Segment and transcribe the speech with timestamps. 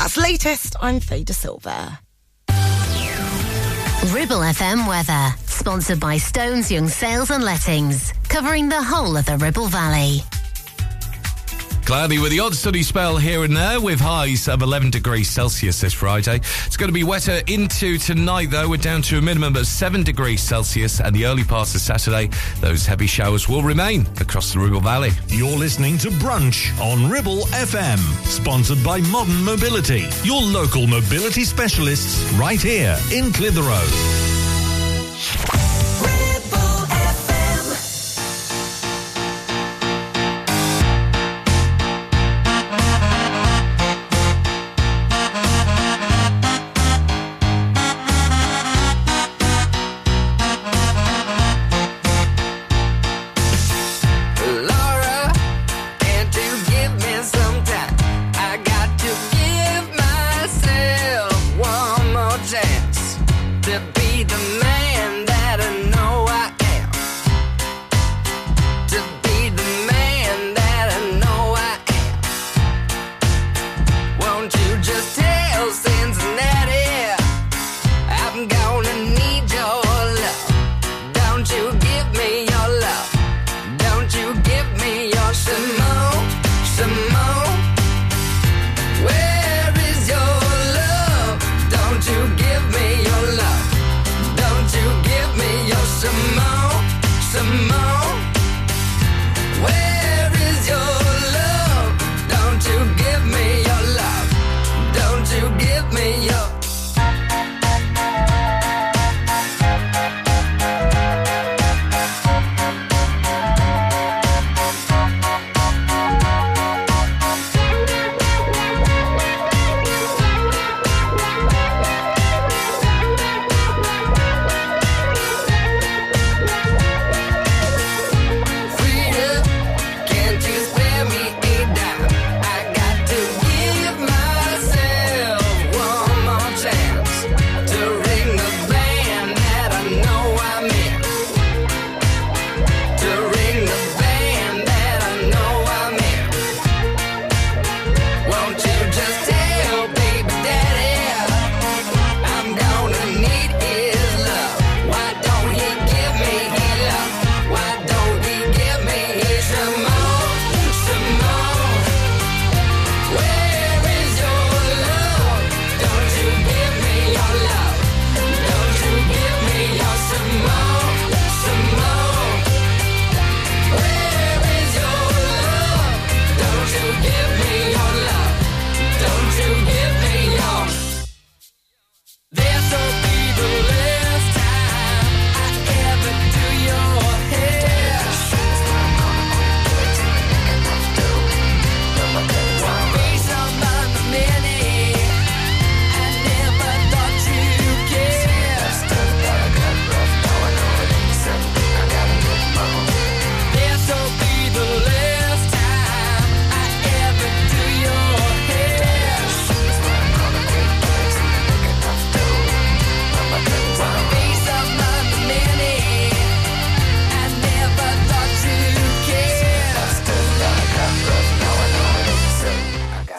[0.00, 0.76] That's latest.
[0.80, 1.98] I'm Faye Silver.
[4.14, 9.36] Ribble FM weather, sponsored by Stones Young Sales and Lettings, covering the whole of the
[9.36, 10.22] Ribble Valley.
[11.90, 15.80] Cloudy with the odd sunny spell here and there with highs of 11 degrees Celsius
[15.80, 16.36] this Friday.
[16.36, 18.68] It's going to be wetter into tonight though.
[18.68, 22.30] We're down to a minimum of 7 degrees Celsius and the early parts of Saturday,
[22.60, 25.10] those heavy showers will remain across the Ribble Valley.
[25.26, 32.22] You're listening to Brunch on Ribble FM, sponsored by Modern Mobility, your local mobility specialists
[32.34, 33.82] right here in Clitheroe.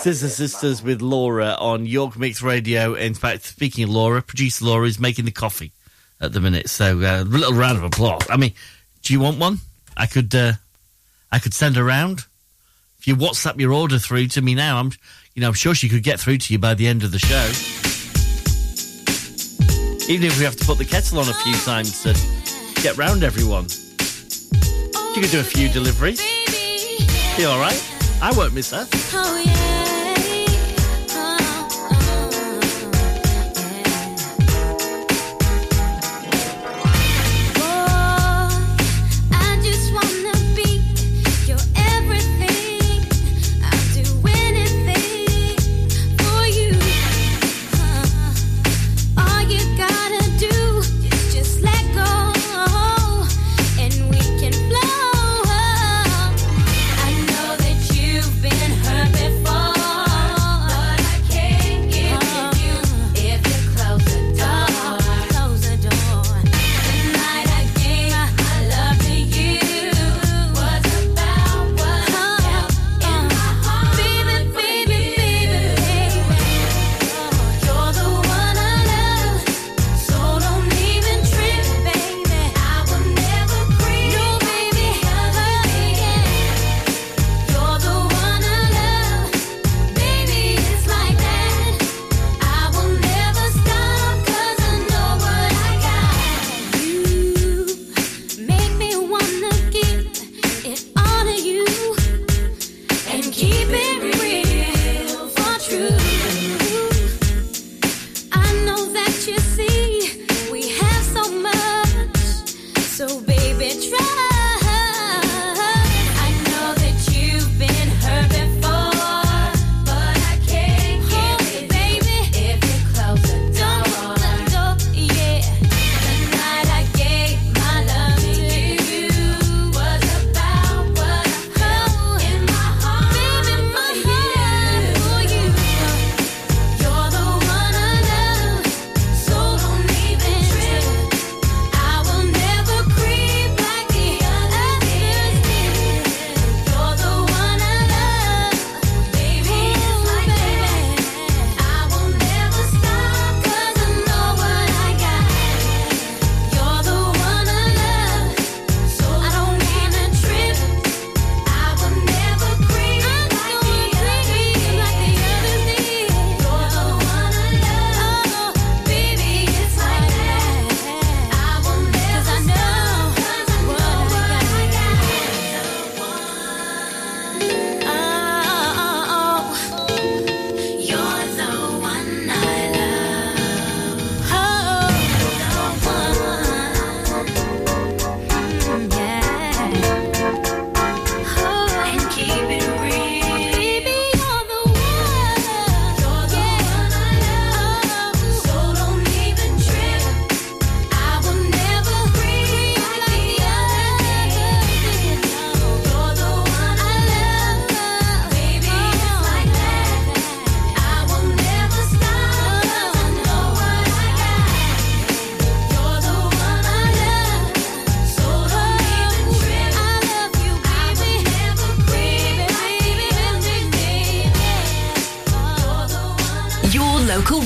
[0.02, 2.96] Sisters Sisters with Laura on York Mix Radio.
[2.96, 5.74] In fact, speaking of Laura, producer Laura is making the coffee
[6.20, 6.72] at the minute.
[6.72, 8.24] So uh, a little round of applause.
[8.28, 8.54] I mean,
[9.04, 9.60] do you want one?
[9.96, 10.54] I could, uh,
[11.32, 12.26] I could send around.
[12.98, 14.92] If you WhatsApp your order through to me now, I'm,
[15.36, 17.20] you know, I'm sure she could get through to you by the end of the
[17.20, 17.46] show.
[20.12, 23.24] Even if we have to put the kettle on a few times to get round
[23.24, 23.68] everyone.
[25.14, 26.20] You could do a few deliveries.
[27.38, 27.80] You all right?
[28.20, 28.88] I won't miss her.
[29.14, 29.71] Oh, yeah.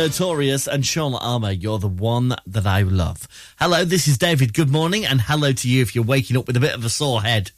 [0.00, 3.28] Notorious and Sean Armour, you're the one that I love.
[3.58, 4.54] Hello, this is David.
[4.54, 6.88] Good morning, and hello to you if you're waking up with a bit of a
[6.88, 7.50] sore head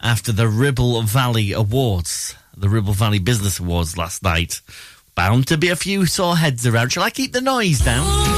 [0.00, 4.60] after the Ribble Valley Awards, the Ribble Valley Business Awards last night.
[5.14, 6.90] Bound to be a few sore heads around.
[6.90, 8.33] Shall I keep the noise down?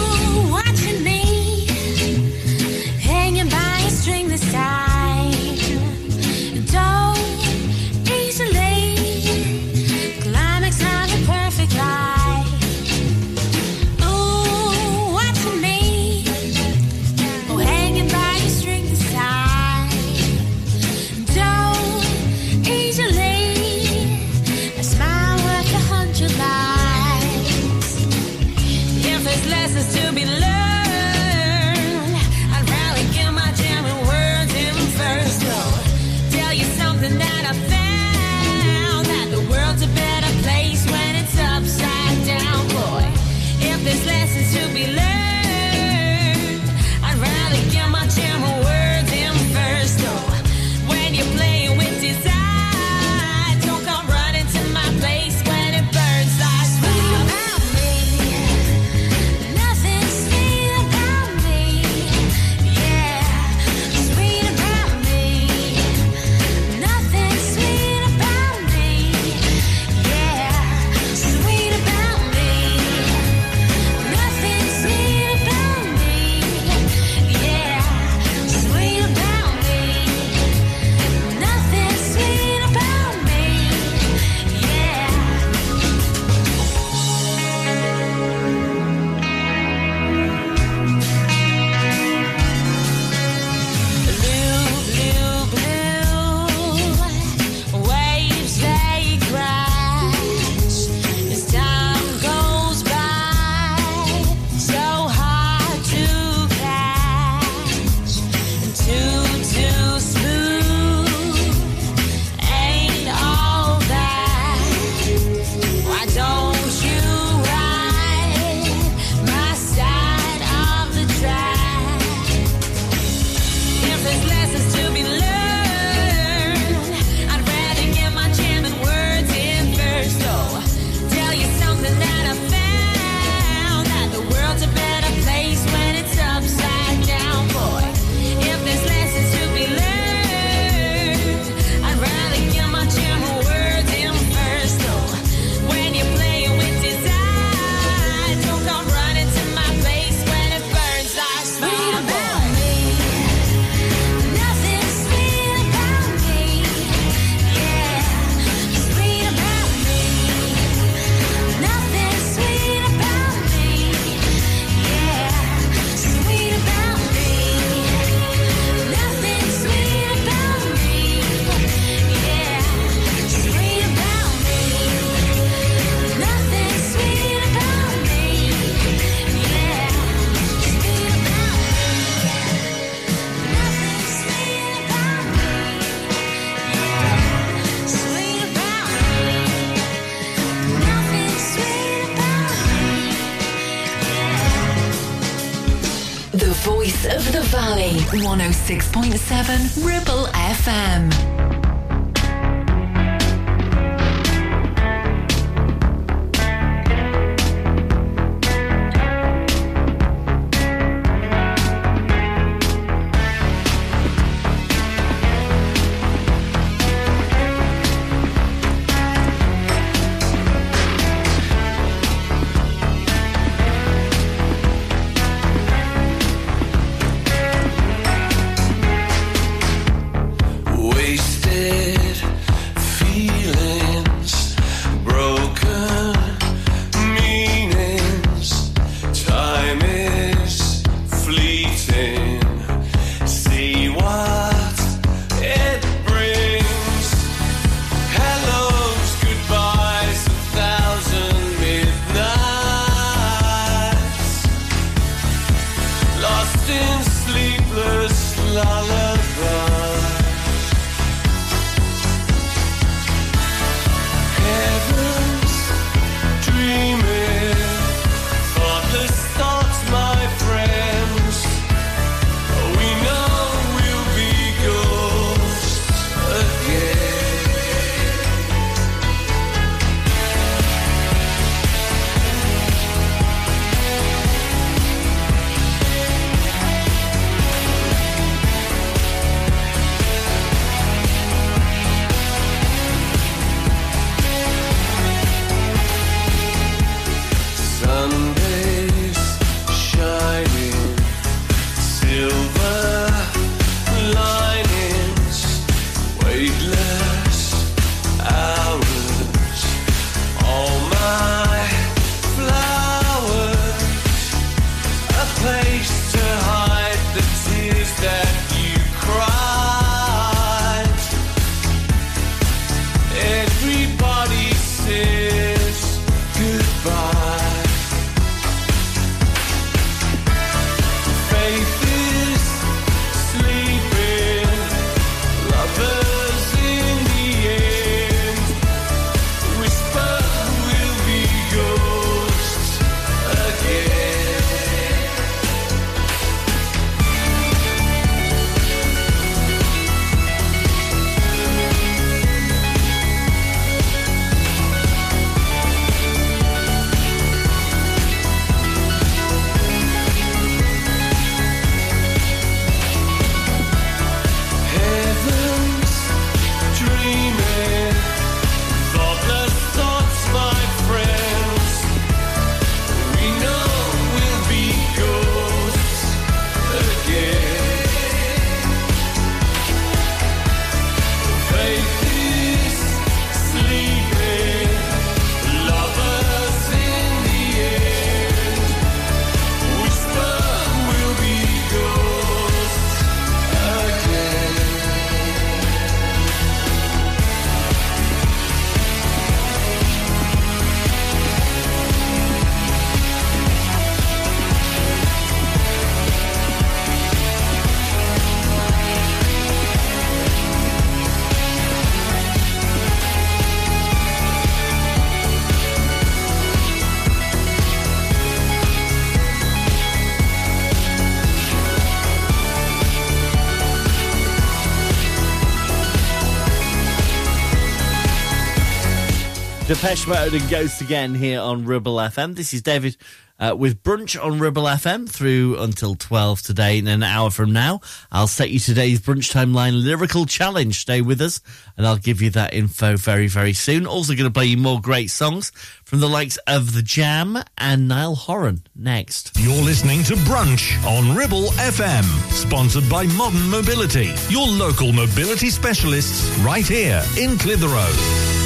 [429.76, 432.34] Depeche Mode and Ghost again here on Ribble FM.
[432.34, 432.96] This is David
[433.38, 436.78] uh, with Brunch on Ribble FM through until 12 today.
[436.78, 440.74] In an hour from now, I'll set you today's Brunch Timeline Lyrical Challenge.
[440.74, 441.42] Stay with us
[441.76, 443.86] and I'll give you that info very, very soon.
[443.86, 445.52] Also going to play you more great songs
[445.84, 449.32] from the likes of The Jam and Niall Horan next.
[449.38, 456.34] You're listening to Brunch on Ribble FM, sponsored by Modern Mobility, your local mobility specialists
[456.38, 458.45] right here in Clitheroe.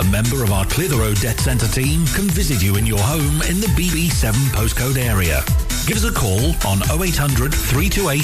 [0.00, 3.60] A member of our Clitheroe Debt Centre team can visit you in your home in
[3.60, 5.42] the BB7 postcode area.
[5.86, 8.22] Give us a call on 0800 328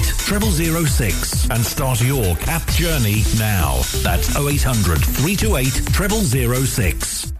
[0.87, 3.83] 0006 and start your CAP journey now.
[4.03, 7.40] That's 0800 328 0006.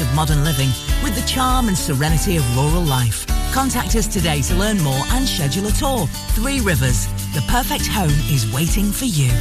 [0.01, 0.69] of modern living
[1.03, 3.25] with the charm and serenity of rural life.
[3.53, 6.07] Contact us today to learn more and schedule a tour.
[6.35, 7.07] Three Rivers.
[7.33, 9.31] The perfect home is waiting for you.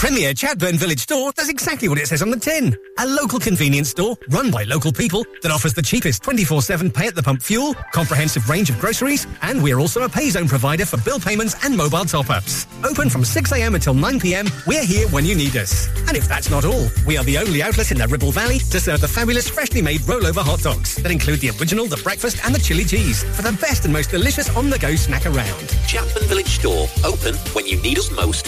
[0.00, 2.74] Premier Chatburn Village Store does exactly what it says on the tin.
[2.98, 7.14] A local convenience store run by local people that offers the cheapest 24-7 pay at
[7.14, 10.96] the pump fuel, comprehensive range of groceries, and we're also a pay zone provider for
[11.02, 12.66] bill payments and mobile top-ups.
[12.82, 15.86] Open from 6am until 9pm, we're here when you need us.
[16.08, 18.80] And if that's not all, we are the only outlet in the Ribble Valley to
[18.80, 22.54] serve the fabulous freshly made rollover hot dogs that include the original, the breakfast and
[22.54, 25.68] the chili cheese for the best and most delicious on-the-go snack around.
[25.88, 28.46] Chatburn Village Store, open when you need us most.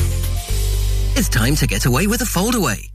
[1.16, 2.91] It's time to get away with a foldaway.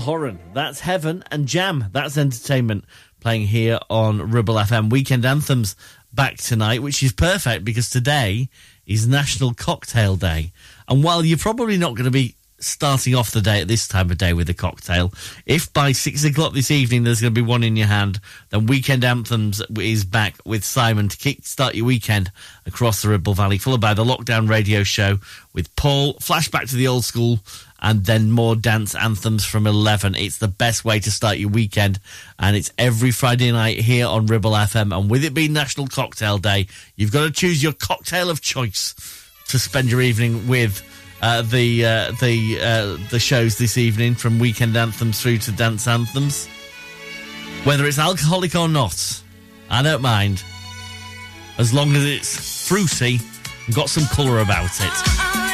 [0.00, 1.86] Horan, That's Heaven and Jam.
[1.92, 2.84] That's Entertainment
[3.20, 4.90] playing here on Ribble FM.
[4.90, 5.76] Weekend Anthems
[6.12, 8.48] back tonight, which is perfect because today
[8.86, 10.52] is National Cocktail Day.
[10.88, 14.10] And while you're probably not going to be starting off the day at this time
[14.10, 15.12] of day with a cocktail,
[15.46, 18.66] if by six o'clock this evening there's going to be one in your hand, then
[18.66, 22.30] Weekend Anthems is back with Simon to kickstart your weekend
[22.66, 25.18] across the Ribble Valley, followed by the Lockdown Radio Show
[25.52, 27.40] with Paul, flashback to the old school
[27.80, 30.14] and then more dance anthems from 11.
[30.14, 31.98] It's the best way to start your weekend,
[32.38, 34.96] and it's every Friday night here on Ribble FM.
[34.96, 36.66] And with it being National Cocktail Day,
[36.96, 38.94] you've got to choose your cocktail of choice
[39.48, 40.86] to spend your evening with.
[41.22, 45.86] Uh, the uh, the uh, the shows this evening from weekend anthems through to dance
[45.86, 46.46] anthems,
[47.64, 49.22] whether it's alcoholic or not,
[49.68, 50.42] I don't mind,
[51.58, 53.20] as long as it's fruity
[53.66, 54.80] and got some colour about it.
[54.80, 55.49] Ah, ah, ah.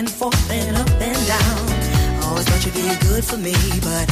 [0.00, 2.24] and forth and up and down.
[2.24, 3.52] Always thought you'd be good for me,
[3.84, 4.08] but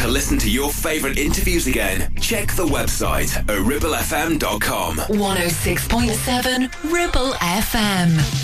[0.00, 4.96] to listen to your favourite interviews again, check the website at ribblefm.com.
[4.96, 8.39] 106.7 Ribble FM.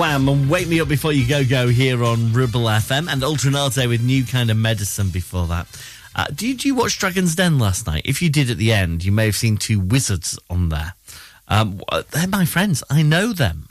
[0.00, 3.50] Wham and Wake Me Up Before You Go Go here on Ribble FM and Ultra
[3.50, 5.66] Naté with New Kind of Medicine before that.
[6.16, 8.00] Uh, did you watch Dragon's Den last night?
[8.06, 10.94] If you did at the end, you may have seen two wizards on there.
[11.48, 11.82] Um,
[12.12, 12.82] they're my friends.
[12.88, 13.68] I know them.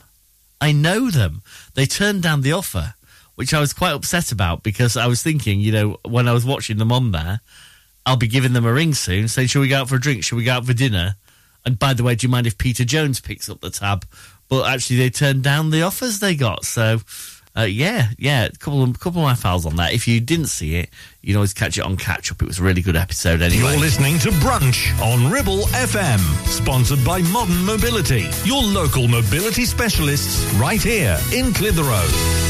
[0.60, 1.42] I know them.
[1.74, 2.94] They turned down the offer,
[3.34, 6.44] which I was quite upset about because I was thinking, you know, when I was
[6.44, 7.40] watching them on there,
[8.06, 10.22] I'll be giving them a ring soon, saying, Shall we go out for a drink?
[10.22, 11.16] Shall we go out for dinner?
[11.66, 14.06] And by the way, do you mind if Peter Jones picks up the tab?
[14.50, 16.64] But actually, they turned down the offers they got.
[16.66, 16.98] So,
[17.56, 19.92] uh, yeah, yeah, a couple of, couple of my files on that.
[19.92, 20.90] If you didn't see it,
[21.22, 22.42] you can always catch it on catch up.
[22.42, 23.70] It was a really good episode anyway.
[23.70, 30.52] You're listening to Brunch on Ribble FM, sponsored by Modern Mobility, your local mobility specialists
[30.54, 32.49] right here in Clitheroe.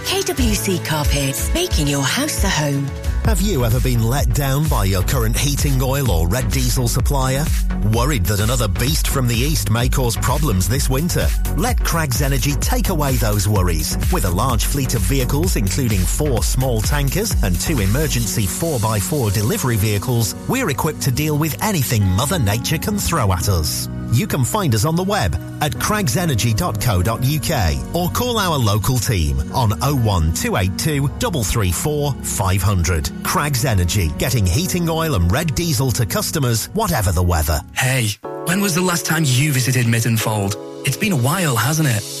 [0.05, 3.10] KWC Carpets, making your house a home.
[3.25, 7.45] Have you ever been let down by your current heating oil or red diesel supplier?
[7.93, 11.27] Worried that another beast from the east may cause problems this winter?
[11.55, 13.95] Let Craggs Energy take away those worries.
[14.11, 19.77] With a large fleet of vehicles, including four small tankers and two emergency 4x4 delivery
[19.77, 23.87] vehicles, we're equipped to deal with anything Mother Nature can throw at us.
[24.11, 29.69] You can find us on the web at craggsenergy.co.uk or call our local team on
[29.79, 33.10] 01282 334 500.
[33.23, 37.61] Craggs Energy, getting heating oil and red diesel to customers, whatever the weather.
[37.75, 38.09] Hey,
[38.45, 40.55] when was the last time you visited Mytton Fold?
[40.85, 42.20] It's been a while, hasn't it?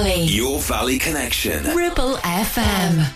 [0.00, 0.22] Valley.
[0.22, 1.62] Your Valley Connection.
[1.76, 3.09] Ribble FM.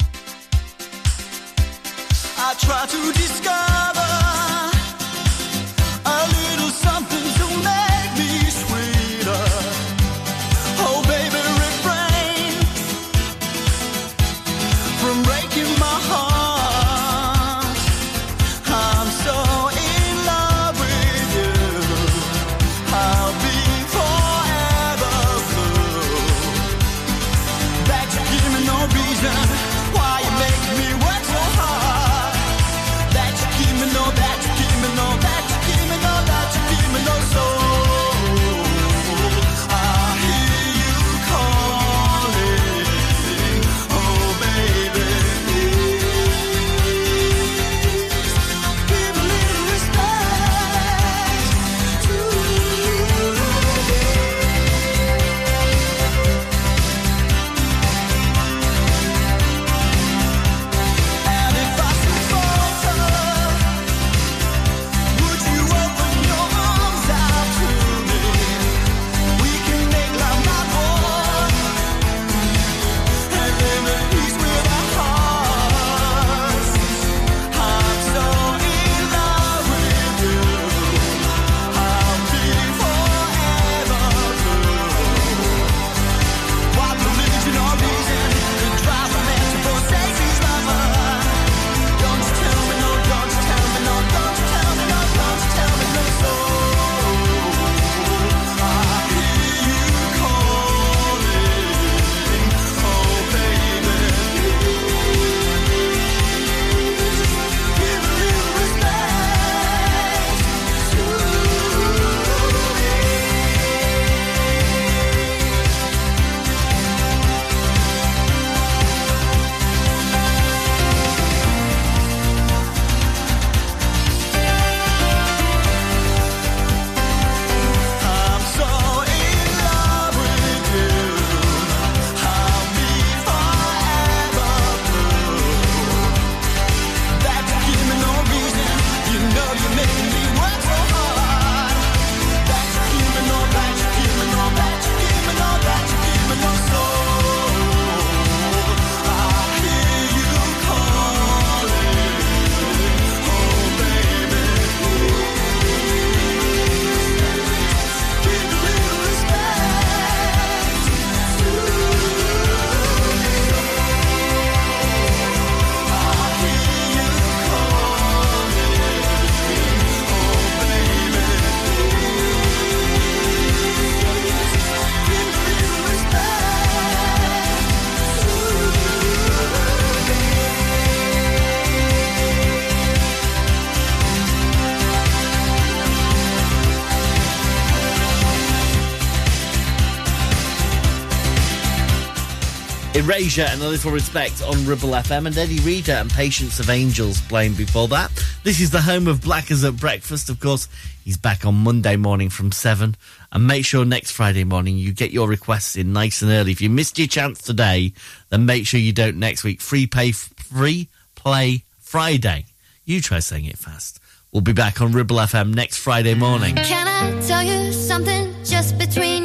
[193.04, 197.20] Erasure and A Little Respect on Ribble FM, and Eddie Reader and Patience of Angels
[197.22, 198.10] playing before that.
[198.44, 200.30] This is the home of Blackers at Breakfast.
[200.30, 200.68] Of course,
[201.04, 202.96] he's back on Monday morning from 7.
[203.30, 206.52] And make sure next Friday morning you get your requests in nice and early.
[206.52, 207.92] If you missed your chance today,
[208.30, 209.60] then make sure you don't next week.
[209.60, 212.46] Free pay, free play Friday.
[212.86, 214.00] You try saying it fast.
[214.32, 216.56] We'll be back on Ribble FM next Friday morning.
[216.56, 219.23] Can I tell you something just between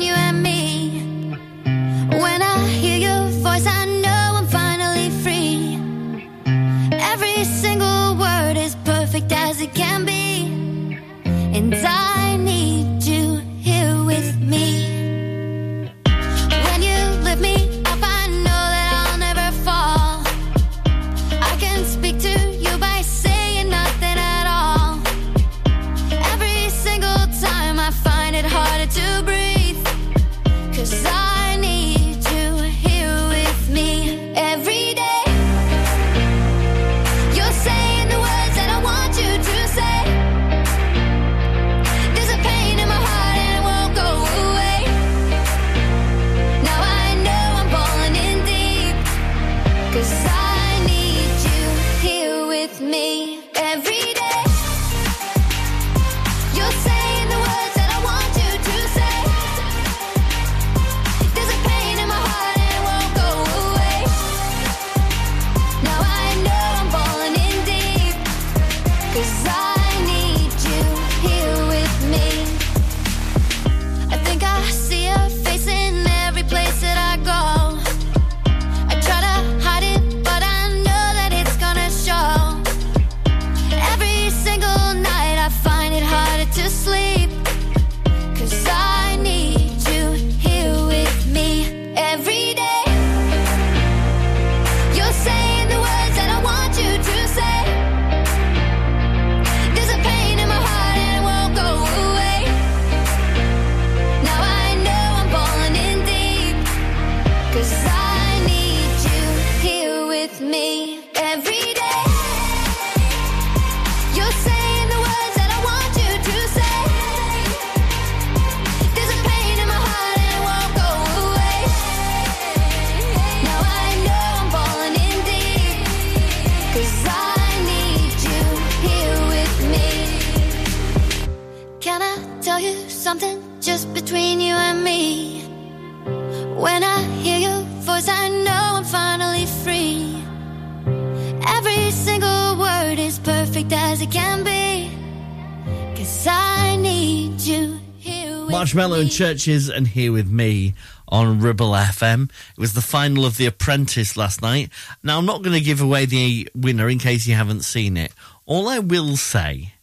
[149.19, 150.73] CHVRCHES and Here With Me
[151.09, 152.31] on Ribble FM.
[152.51, 154.69] It was the final of The Apprentice last night.
[155.03, 158.13] Now, I'm not going to give away the winner in case you haven't seen it.
[158.45, 159.73] All I will say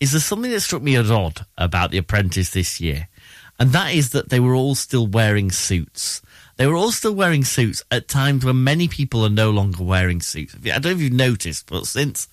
[0.00, 3.08] is there's something that struck me as odd about The Apprentice this year,
[3.58, 6.20] and that is that they were all still wearing suits.
[6.56, 10.20] They were all still wearing suits at times when many people are no longer wearing
[10.20, 10.54] suits.
[10.56, 12.28] I don't know if you've noticed, but since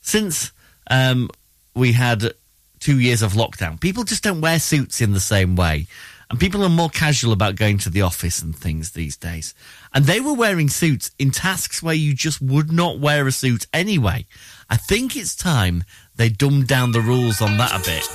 [0.00, 0.50] since
[0.88, 1.30] um,
[1.76, 2.34] we had
[2.82, 5.86] two years of lockdown, people just don't wear suits in the same way.
[6.28, 9.54] And people are more casual about going to the office and things these days.
[9.94, 13.66] And they were wearing suits in tasks where you just would not wear a suit
[13.72, 14.26] anyway.
[14.68, 15.84] I think it's time
[16.16, 18.08] they dumbed down the rules on that a bit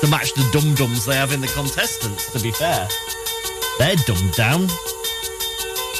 [0.00, 2.86] to match the dum dums they have in the contestants, to be fair.
[3.78, 4.66] They're dumbed down.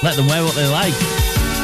[0.03, 1.56] Let them wear what they like.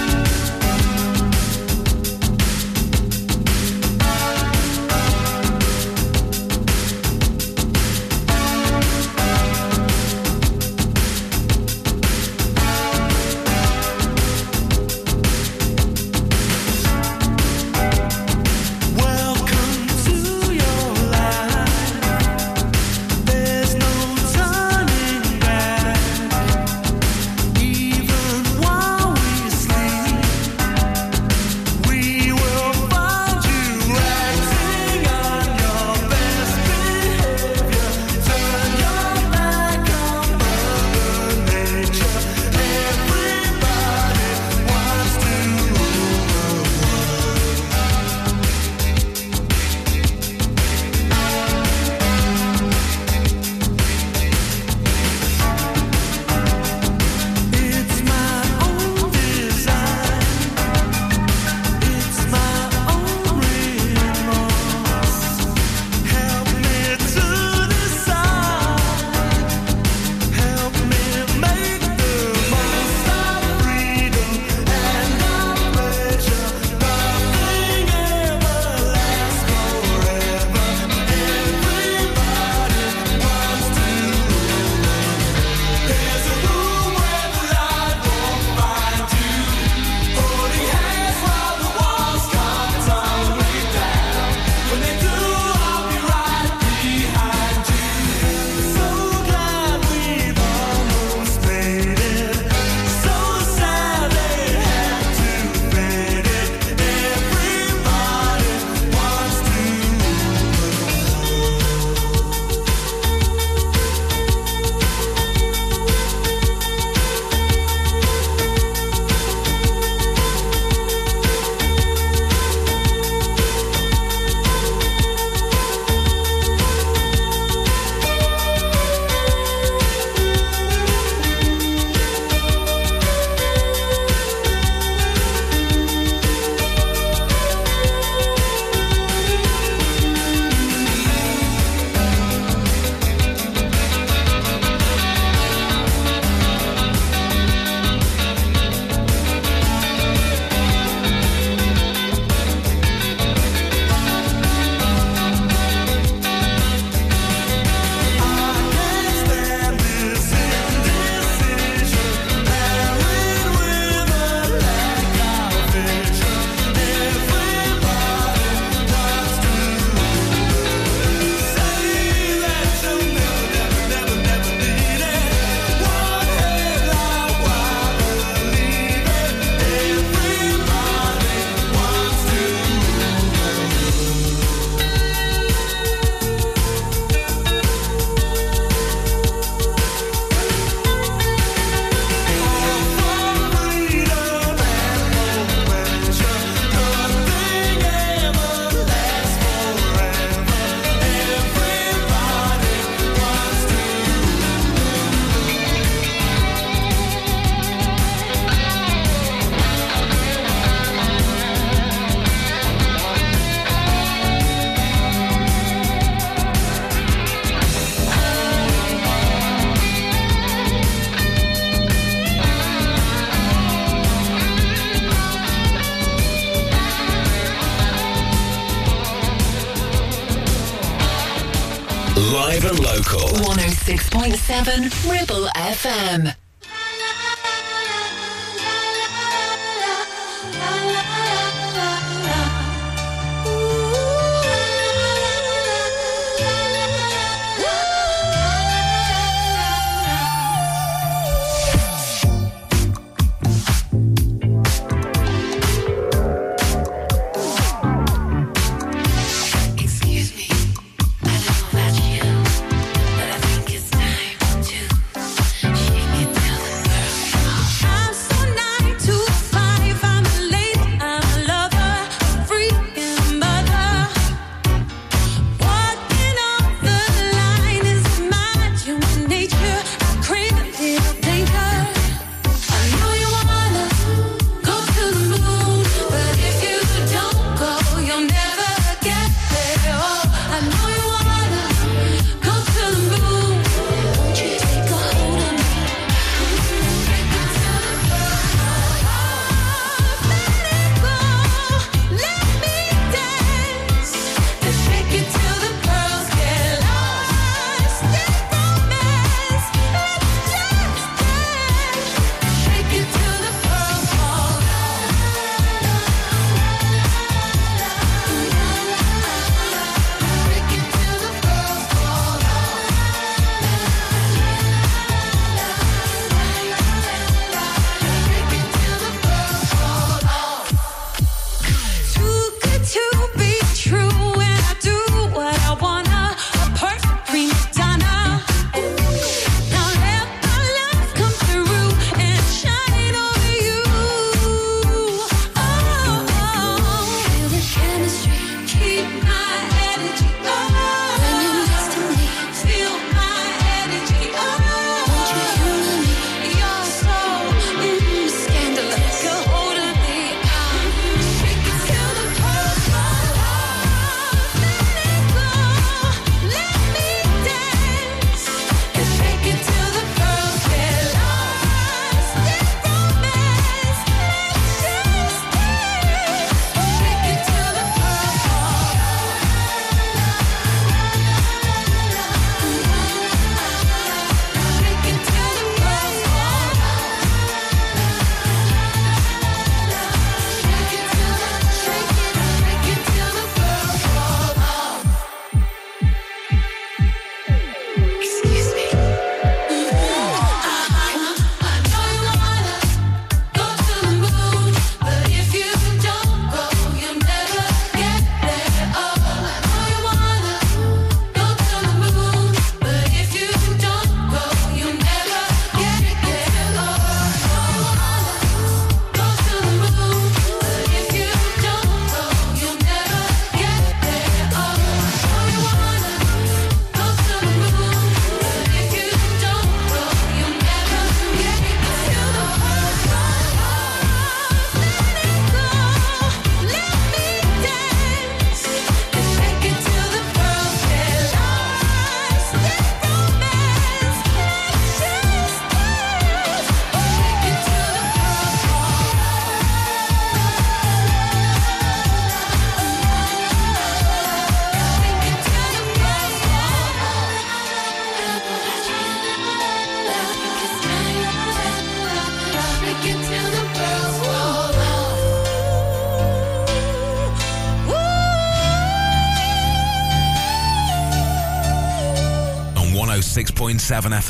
[233.63, 236.32] 106.7 Ribble FM.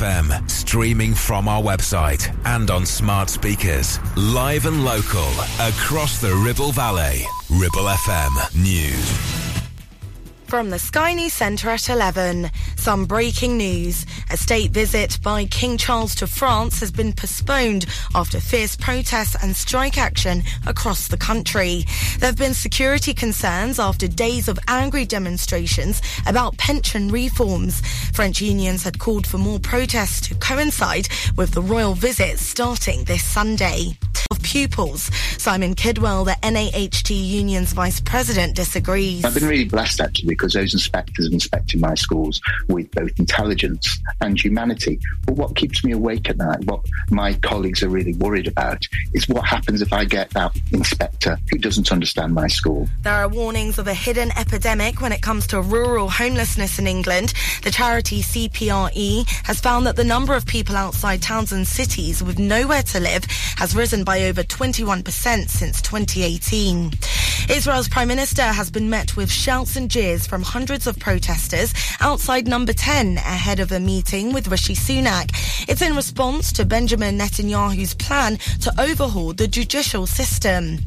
[0.03, 3.99] FM, streaming from our website and on smart speakers.
[4.17, 5.29] Live and local,
[5.61, 7.25] across the Ribble Valley.
[7.49, 9.33] Ribble FM News.
[10.45, 14.05] From the Sky News Centre at 11, some breaking news.
[14.33, 19.55] A state visit by King Charles to France has been postponed after fierce protests and
[19.55, 21.85] strike action across the country.
[22.17, 27.81] There have been security concerns after days of angry demonstrations about pension reforms.
[28.13, 33.23] French unions had called for more protests to coincide with the royal visit starting this
[33.23, 33.99] Sunday.
[34.31, 35.11] Of pupils
[35.43, 39.25] Simon Kidwell, the NAHT union's vice president, disagrees.
[39.25, 42.39] I've been really blessed actually because those inspectors have inspected my schools
[42.69, 45.01] with both intelligence and humanity.
[45.25, 49.27] But what keeps me awake at night, what my colleagues are really worried about, is
[49.27, 52.87] what happens if I get that inspector who doesn't understand my school.
[53.01, 57.33] There are warnings of a hidden epidemic when it comes to rural homelessness in England.
[57.63, 62.39] The charity CPRE has found that the number of people outside towns and cities with
[62.39, 63.25] nowhere to live
[63.57, 66.91] has risen by over 21% since 2018.
[67.49, 72.47] Israel's Prime Minister has been met with shouts and jeers from hundreds of protesters outside
[72.47, 75.31] number 10 ahead of a meeting with Rishi Sunak.
[75.67, 80.77] It's in response to Benjamin Netanyahu's plan to overhaul the judicial system.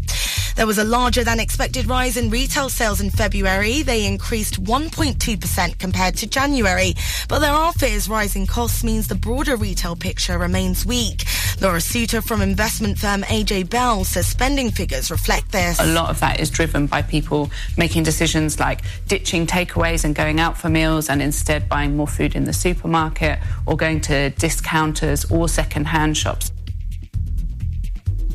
[0.57, 3.83] There was a larger than expected rise in retail sales in February.
[3.83, 6.95] They increased 1.2% compared to January.
[7.29, 11.25] But there are fears rising costs means the broader retail picture remains weak.
[11.61, 15.79] Laura Suter from investment firm AJ Bell says spending figures reflect this.
[15.79, 20.41] A lot of that is driven by people making decisions like ditching takeaways and going
[20.41, 25.31] out for meals and instead buying more food in the supermarket or going to discounters
[25.31, 26.51] or second-hand shops.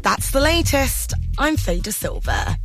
[0.02, 1.14] That's the latest.
[1.38, 2.58] I'm Fader Silver.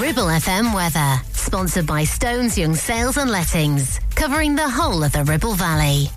[0.00, 5.24] Ribble FM weather, sponsored by Stones Young Sales and Lettings, covering the whole of the
[5.24, 6.08] Ribble Valley.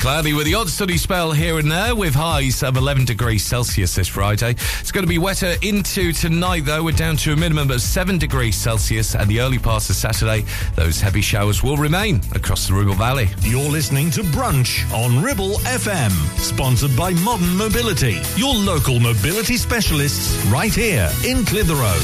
[0.00, 3.94] Cloudy with the odd sunny spell here and there with highs of 11 degrees Celsius
[3.94, 4.52] this Friday.
[4.80, 6.82] It's going to be wetter into tonight though.
[6.82, 10.46] We're down to a minimum of 7 degrees Celsius and the early parts of Saturday.
[10.74, 13.28] Those heavy showers will remain across the Ribble Valley.
[13.42, 20.42] You're listening to Brunch on Ribble FM, sponsored by Modern Mobility, your local mobility specialists
[20.46, 22.00] right here in Clitheroe.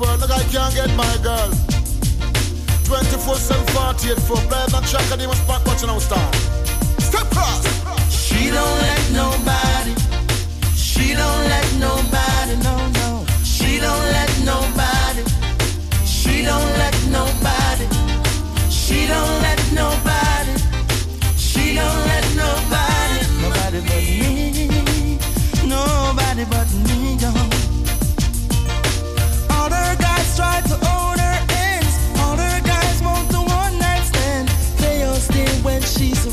[0.00, 1.50] World like I can't get my girl.
[2.84, 6.32] 24 7 48 foot, play that track and even spot watching our star.
[6.98, 7.62] Step cross.
[8.10, 9.94] She don't let nobody.
[10.74, 11.97] She don't let nobody.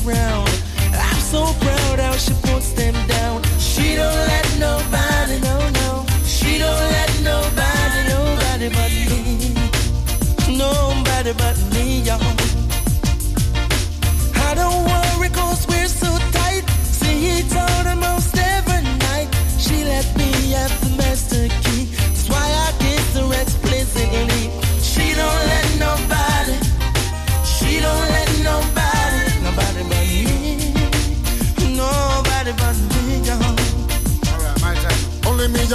[0.07, 0.49] Around.
[0.93, 3.43] I'm so proud how she puts them down.
[3.59, 6.05] She don't let nobody, no, no.
[6.25, 10.57] She don't let nobody, nobody but me.
[10.57, 11.74] Nobody but me,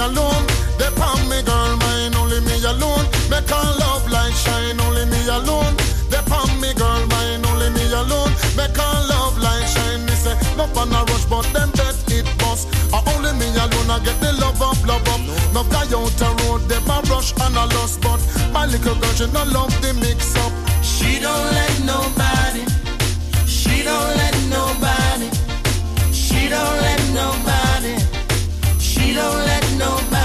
[0.01, 0.45] alone,
[0.77, 2.15] they palm me girl mine.
[2.15, 4.79] Only me alone, make her love light shine.
[4.81, 5.75] Only me alone,
[6.09, 7.45] they palm me girl mine.
[7.45, 10.05] Only me alone, make her love light shine.
[10.05, 12.67] Me say, no on a rush, but them bet it bust.
[12.93, 15.21] Uh, only me alone, I get the love up, love up.
[15.53, 18.19] No guy out the road, they a rush and a lost, but
[18.51, 20.51] my little girl, she no love the mix up.
[20.83, 22.65] She don't let nobody.
[23.45, 25.29] She don't let nobody.
[26.11, 27.95] She don't let nobody.
[28.79, 30.11] She don't let nobody.
[30.11, 30.20] She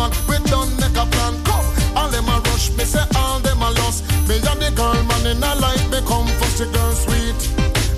[0.00, 1.34] woman we done make a plan.
[1.44, 4.04] Come, all them a rush, me say all them a lost.
[4.28, 7.40] Me and the girl man in a life me come first, the girl sweet.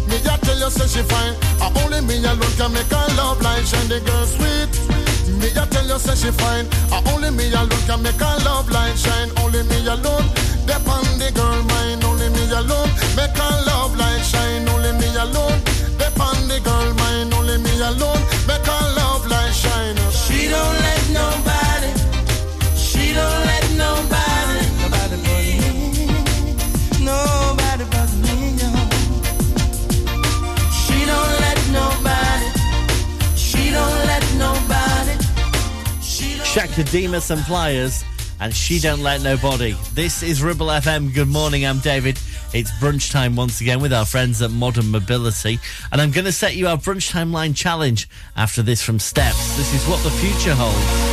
[0.08, 3.40] Me a tell you say she fine, uh, only me alone can make her love
[3.42, 3.88] like shine.
[3.88, 4.72] The girl sweet.
[5.38, 6.66] Me I tell you say she fine.
[6.92, 9.30] Uh, only me alone can make her love light shine.
[9.38, 10.26] Only me alone.
[10.66, 12.04] Dep on the girl mind.
[12.04, 12.90] Only me alone.
[13.16, 14.68] Make her love light shine.
[14.68, 15.58] Only me alone.
[15.98, 17.34] Dep on the girl mind.
[17.34, 18.22] Only me alone.
[18.46, 19.96] Make her love light shine.
[20.10, 21.61] She don't let nobody,
[36.52, 38.04] Chaka Demus and Pliers,
[38.38, 39.74] and She Don't Let Nobody.
[39.94, 41.14] This is Ribble FM.
[41.14, 42.18] Good morning, I'm David.
[42.52, 45.58] It's brunch time once again with our friends at Modern Mobility,
[45.90, 48.06] and I'm going to set you our brunch time line challenge
[48.36, 49.56] after this from Steps.
[49.56, 51.11] This is what the future holds.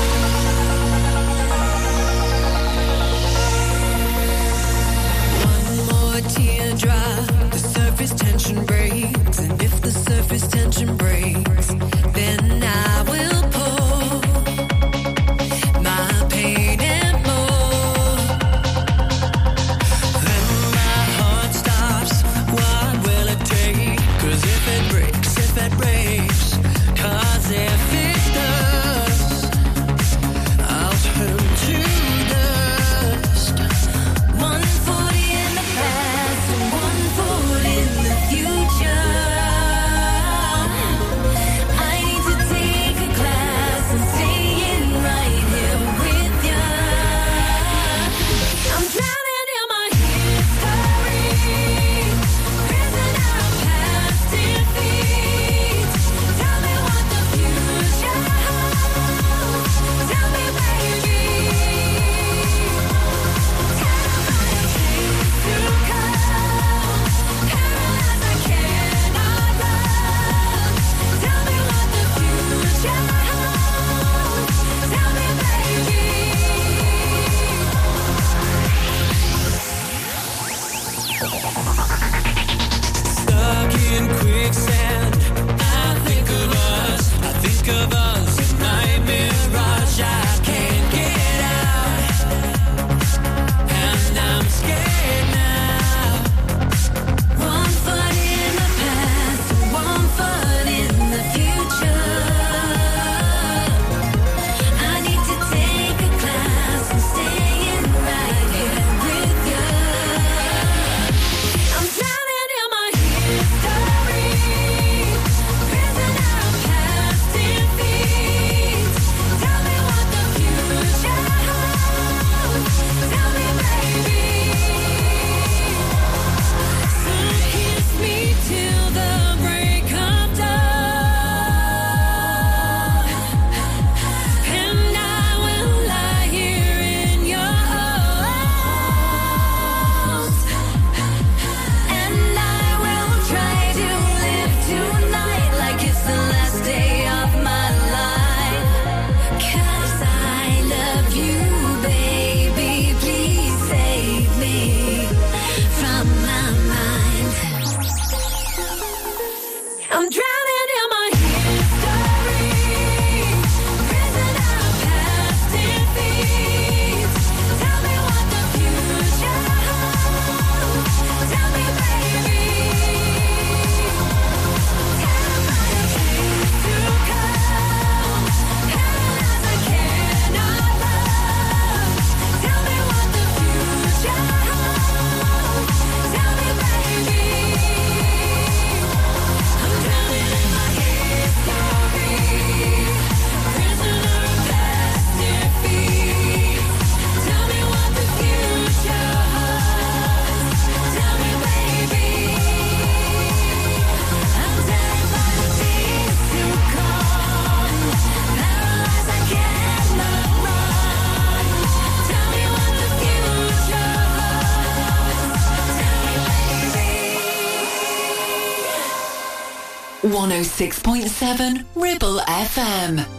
[220.43, 223.18] 106.7 Ribble FM.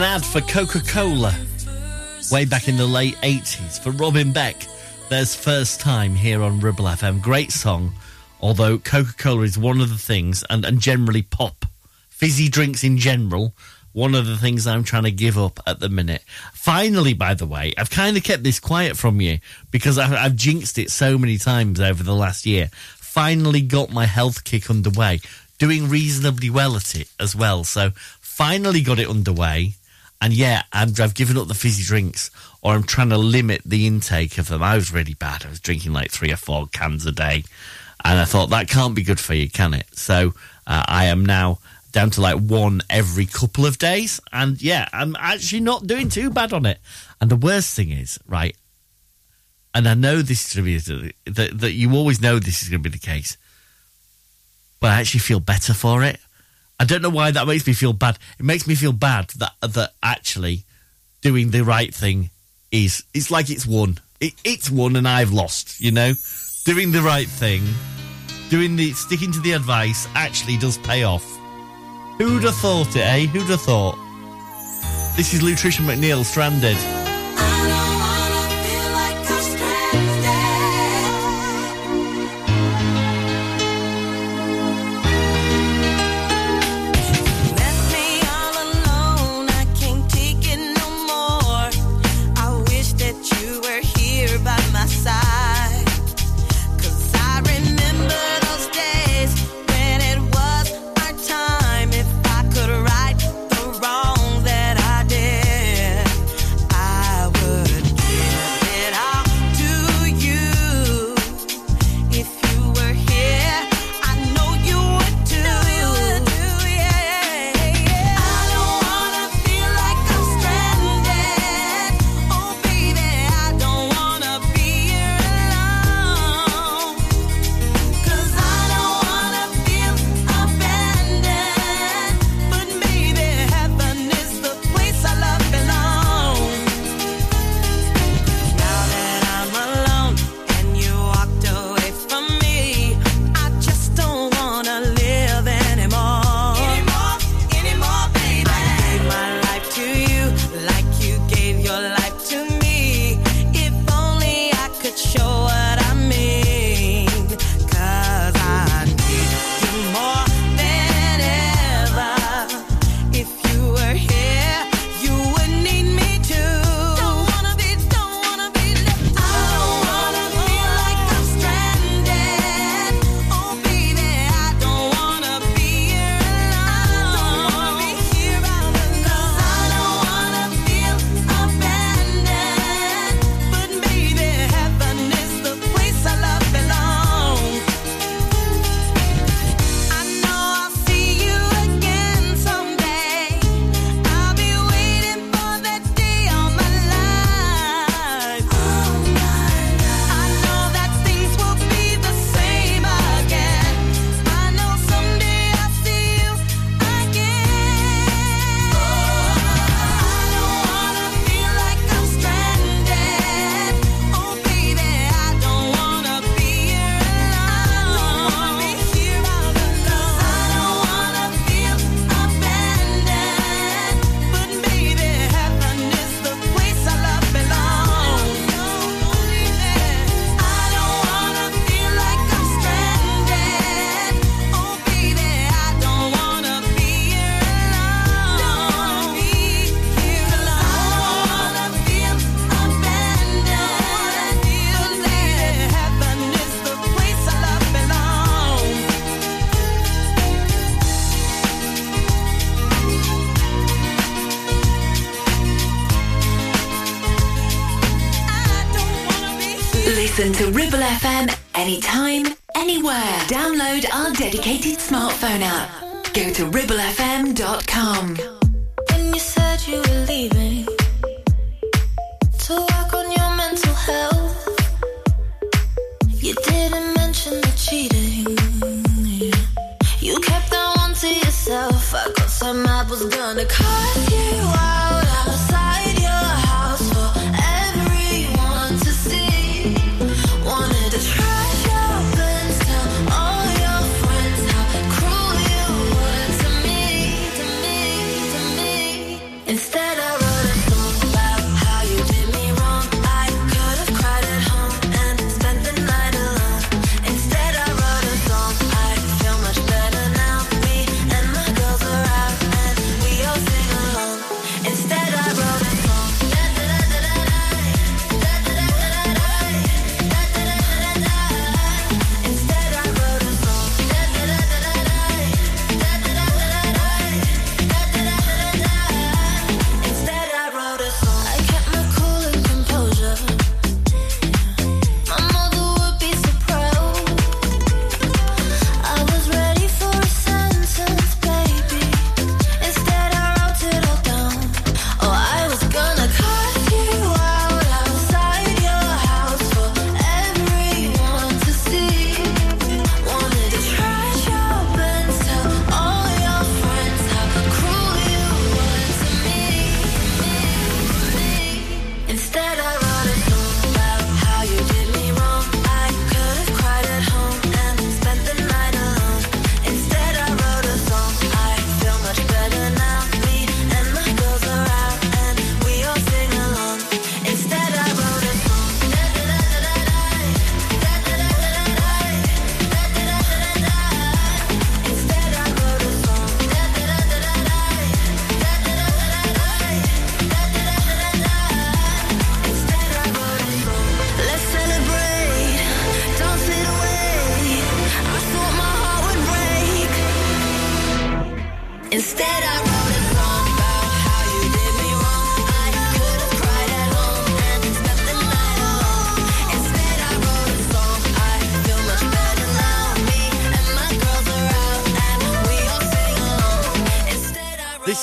[0.00, 1.34] An ad for Coca Cola
[2.32, 4.56] way back in the late 80s for Robin Beck.
[5.10, 7.20] There's First Time here on Ribble FM.
[7.20, 7.92] Great song,
[8.40, 11.66] although Coca Cola is one of the things, and, and generally pop,
[12.08, 13.52] fizzy drinks in general,
[13.92, 16.22] one of the things I'm trying to give up at the minute.
[16.54, 19.38] Finally, by the way, I've kind of kept this quiet from you
[19.70, 22.70] because I've, I've jinxed it so many times over the last year.
[22.72, 25.20] Finally got my health kick underway,
[25.58, 27.64] doing reasonably well at it as well.
[27.64, 27.90] So
[28.20, 29.74] finally got it underway.
[30.20, 32.30] And yeah, I'm, I've given up the fizzy drinks,
[32.60, 34.62] or I'm trying to limit the intake of them.
[34.62, 35.46] I was really bad.
[35.46, 37.44] I was drinking like three or four cans a day,
[38.04, 39.86] and I thought that can't be good for you, can it?
[39.92, 40.34] So
[40.66, 41.58] uh, I am now
[41.92, 46.30] down to like one every couple of days, and yeah, I'm actually not doing too
[46.30, 46.78] bad on it.
[47.20, 48.56] And the worst thing is, right,
[49.74, 52.68] and I know this is going to be that that you always know this is
[52.68, 53.38] going to be the case,
[54.80, 56.20] but I actually feel better for it.
[56.80, 58.18] I don't know why that makes me feel bad.
[58.38, 60.64] It makes me feel bad that that actually
[61.20, 62.30] doing the right thing
[62.72, 63.98] is it's like it's won.
[64.18, 65.78] It, it's won and I've lost.
[65.78, 66.14] You know,
[66.64, 67.62] doing the right thing,
[68.48, 71.24] doing the sticking to the advice actually does pay off.
[72.16, 73.26] Who'd have thought it, eh?
[73.26, 73.98] Who'd have thought?
[75.18, 76.78] This is Lutricia McNeal, Stranded.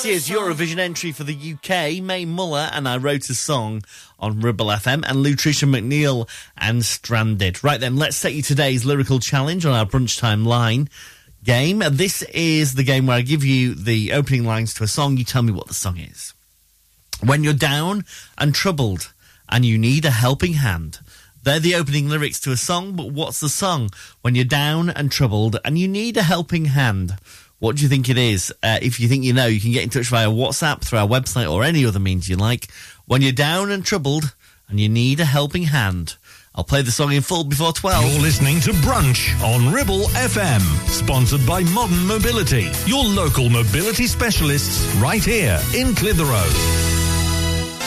[0.08, 3.82] Year's Eurovision entry for the UK, Mae Muller and I wrote a song
[4.18, 6.26] on Ribble FM and Lutricia McNeal
[6.56, 7.62] and Stranded.
[7.62, 10.88] Right then, let's set you today's lyrical challenge on our brunch time line
[11.44, 11.82] game.
[11.90, 15.18] This is the game where I give you the opening lines to a song.
[15.18, 16.32] You tell me what the song is.
[17.22, 18.06] When you're down
[18.38, 19.12] and troubled
[19.46, 21.00] and you need a helping hand.
[21.42, 23.90] They're the opening lyrics to a song, but what's the song?
[24.22, 27.18] When you're down and troubled and you need a helping hand.
[27.58, 28.52] What do you think it is?
[28.62, 31.08] Uh, if you think you know, you can get in touch via WhatsApp, through our
[31.08, 32.68] website, or any other means you like.
[33.06, 34.34] When you're down and troubled
[34.68, 36.16] and you need a helping hand.
[36.54, 38.04] I'll play the song in full before 12.
[38.04, 44.84] You're listening to Brunch on Ribble FM, sponsored by Modern Mobility, your local mobility specialists
[44.96, 47.07] right here in Clitheroe.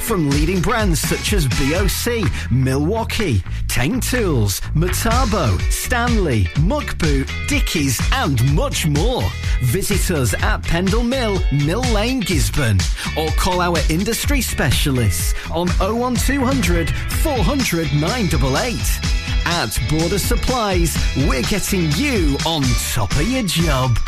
[0.00, 8.86] From leading brands such as BOC, Milwaukee, Teng Tools, Metabo, Stanley, Muckboot, Dickies and much
[8.86, 9.22] more.
[9.62, 12.80] Visit us at Pendle Mill, Mill Lane, Gisburn
[13.16, 19.29] or call our industry specialists on 01200 400 988.
[19.46, 20.96] At Border Supplies,
[21.28, 22.62] we're getting you on
[22.92, 23.98] top of your job.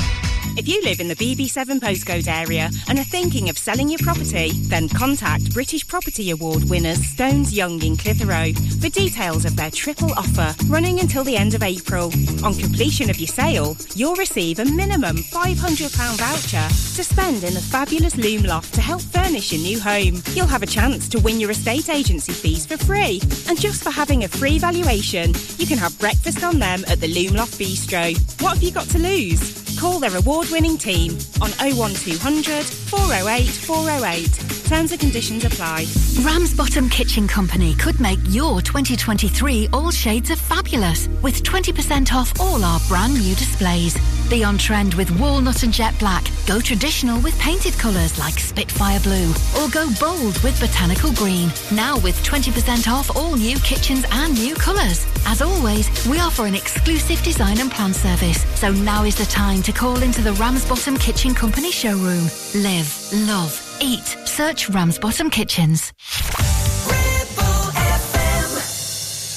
[0.54, 4.50] If you live in the BB7 postcode area and are thinking of selling your property,
[4.68, 10.12] then contact British Property Award winners Stones Young in Clitheroe for details of their triple
[10.12, 12.12] offer running until the end of April.
[12.44, 17.60] On completion of your sale, you'll receive a minimum £500 voucher to spend in the
[17.60, 20.22] fabulous Loom Loft to help furnish your new home.
[20.34, 23.22] You'll have a chance to win your estate agency fees for free.
[23.48, 25.21] And just for having a free valuation,
[25.58, 28.14] you can have breakfast on them at the Loom Loft Bistro.
[28.42, 29.62] What have you got to lose?
[29.78, 34.52] Call their award winning team on 01200 408 408.
[34.68, 35.86] Terms and conditions apply.
[36.22, 42.64] Ramsbottom Kitchen Company could make your 2023 all shades of fabulous with 20% off all
[42.64, 43.96] our brand new displays.
[44.30, 46.24] Be on trend with walnut and jet black.
[46.46, 49.30] Go traditional with painted colours like Spitfire Blue.
[49.58, 51.50] Or go bold with botanical green.
[51.72, 55.04] Now with 20% off all new kitchens and new colours.
[55.26, 58.44] As always, we offer an exclusive design and plan service.
[58.58, 62.28] So now is the time to call into the Ramsbottom Kitchen Company showroom.
[62.54, 64.04] Live, love, eat.
[64.26, 65.92] Search Ramsbottom Kitchens.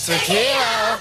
[0.06, 1.00] Tequila,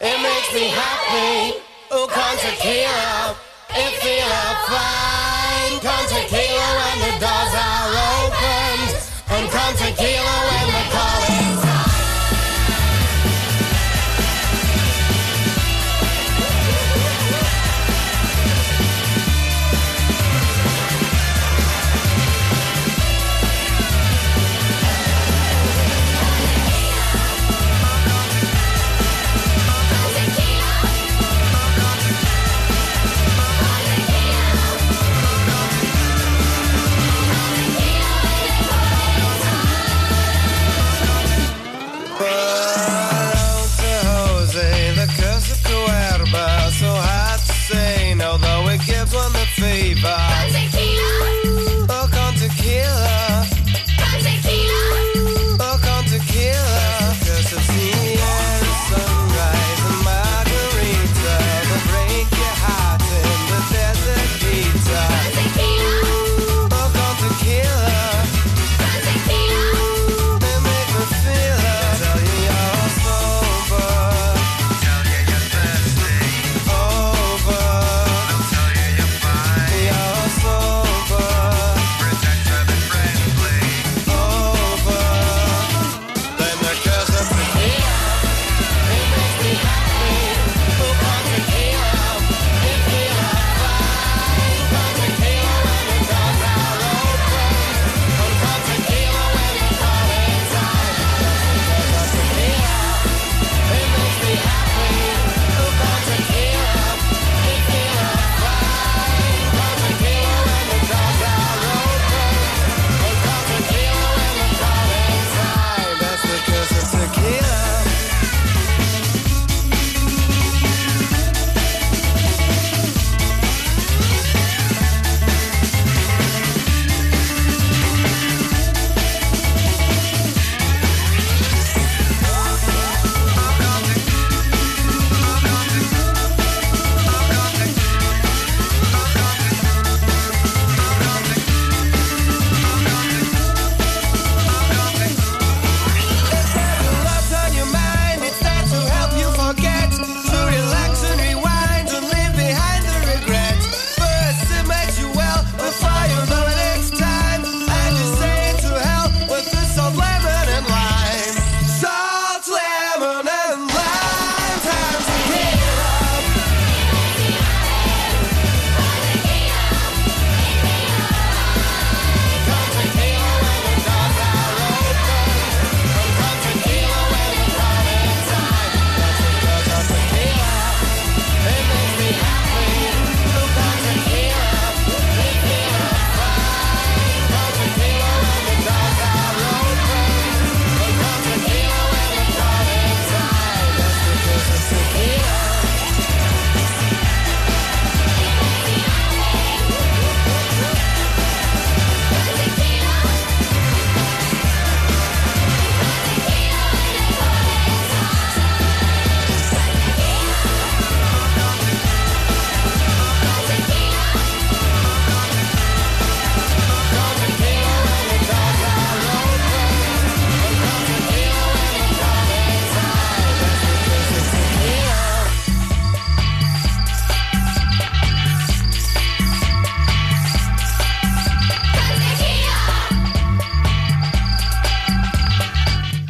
[0.00, 1.60] it makes me happy.
[1.90, 3.36] Oh, con tequila,
[3.70, 4.28] it feel
[4.68, 5.80] fine.
[5.80, 7.92] Con tequila when the doors are
[8.22, 8.96] opened,
[9.30, 10.47] and con tequila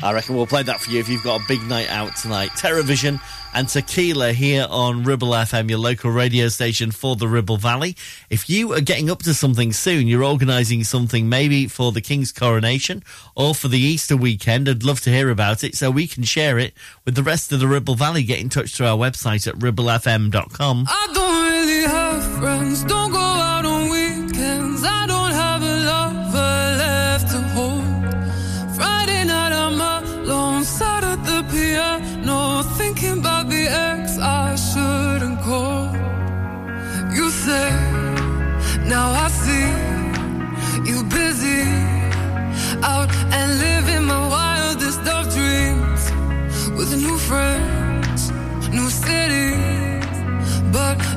[0.09, 2.49] I reckon we'll play that for you if you've got a big night out tonight.
[2.53, 3.21] Terrorvision
[3.53, 7.95] and Tequila here on Ribble FM, your local radio station for the Ribble Valley.
[8.31, 12.33] If you are getting up to something soon, you're organising something maybe for the King's
[12.33, 13.03] coronation
[13.35, 16.59] or for the Easter weekend, I'd love to hear about it so we can share
[16.59, 16.73] it
[17.05, 18.23] with the rest of the Ribble Valley.
[18.23, 20.87] Get in touch through our website at ribblefm.com.
[20.89, 23.18] I don't really have friends, don't go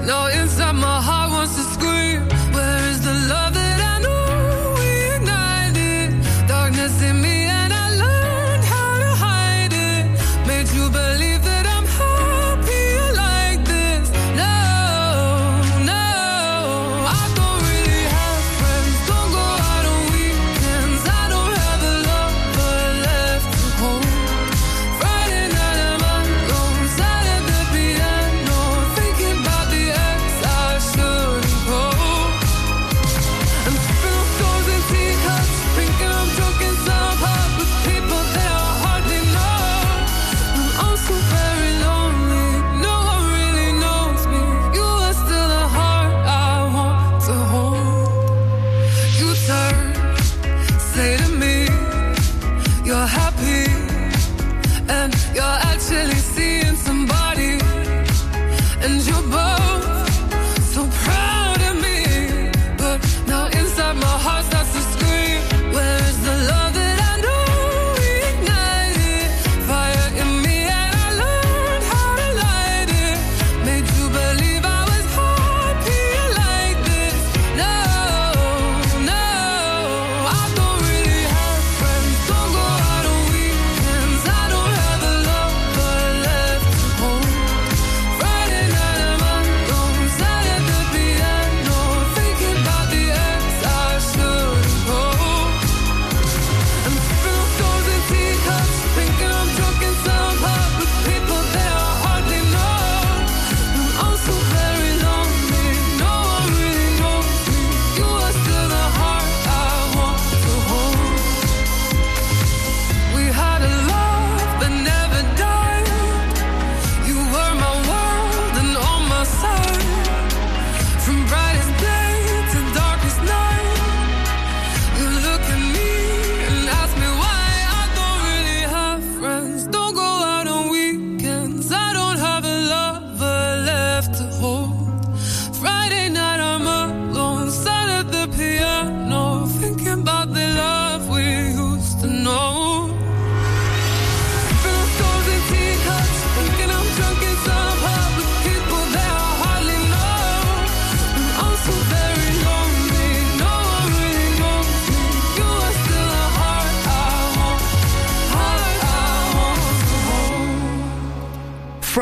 [0.05, 0.50] No, it's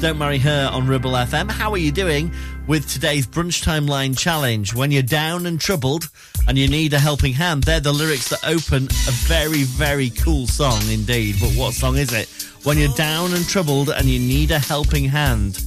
[0.00, 1.50] Don't Marry Her on Ribble FM.
[1.50, 2.32] How are you doing
[2.66, 4.74] with today's Brunch Timeline Challenge?
[4.74, 6.08] When you're down and troubled
[6.48, 10.46] and you need a helping hand, they're the lyrics that open a very, very cool
[10.46, 11.36] song indeed.
[11.38, 12.30] But what song is it?
[12.64, 15.62] When you're down and troubled and you need a helping hand.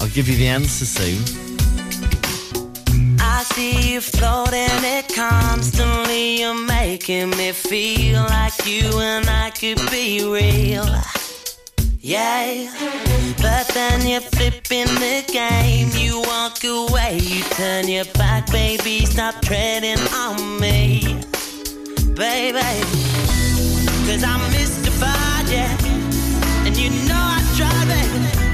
[0.00, 1.22] I'll give you the answer soon.
[3.20, 6.40] I see you floating it constantly.
[6.40, 10.84] You're making me feel like you and I could be real
[12.08, 13.34] yeah.
[13.36, 15.90] But then you're flipping the game.
[15.92, 19.04] You walk away, you turn your back, baby.
[19.04, 21.02] Stop treading on me,
[22.14, 22.60] baby.
[24.06, 25.76] Cause I'm mystified, yeah.
[26.66, 28.47] And you know I tried, baby.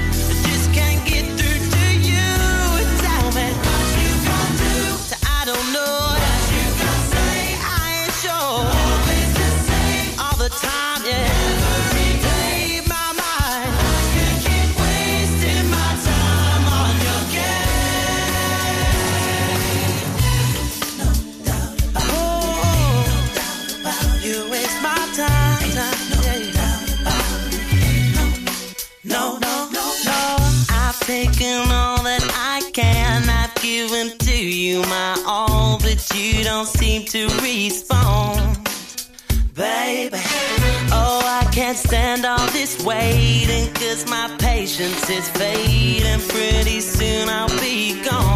[36.55, 38.55] don't seem to respond,
[39.55, 40.17] baby.
[40.89, 46.25] Oh, I can't stand all this waiting, cause my patience is fading.
[46.29, 48.34] Pretty soon I'll be gone.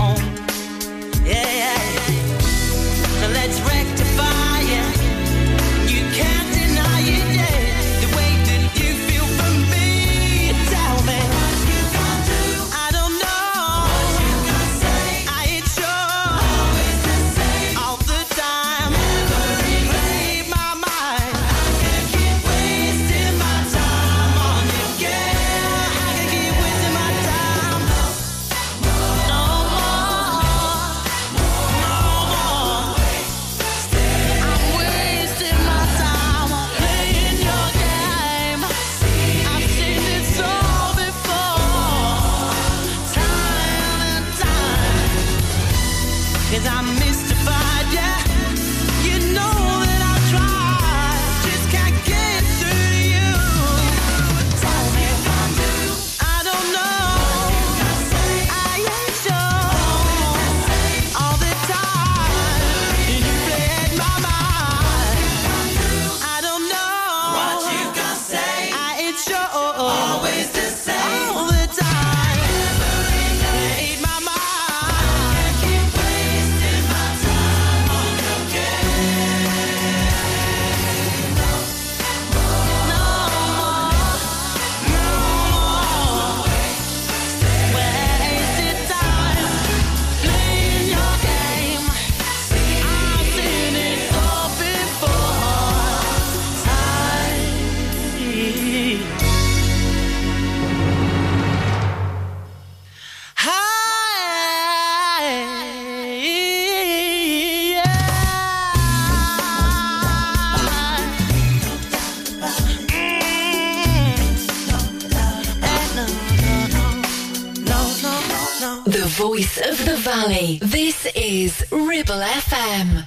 [119.50, 120.60] Voice of the valley.
[120.62, 123.06] This is Ribble FM.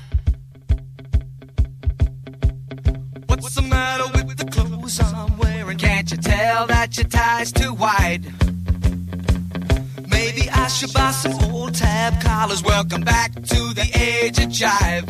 [3.26, 5.78] What's the matter with the clothes I'm wearing?
[5.78, 8.24] Can't you tell that your tie's too wide?
[10.08, 12.62] Maybe I should buy some old tab collars.
[12.62, 15.04] Welcome back to the age of jive.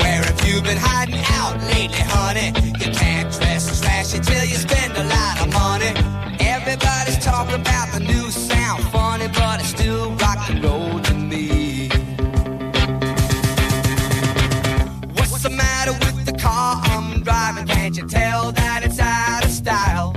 [0.00, 2.48] Where have you been hiding out lately, honey?
[2.84, 6.09] You can't dress as flashy till you spend a lot of money.
[6.70, 11.88] Everybody's talking about the new sound, funny, but it's still rock and roll to me.
[15.16, 17.66] What's the matter with the car I'm driving?
[17.66, 20.14] Can't you tell that it's out of style?